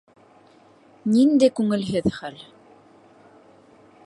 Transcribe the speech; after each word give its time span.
Ниндәй 1.11 1.53
күңелһеҙ 1.61 2.09
хәл! 2.19 2.43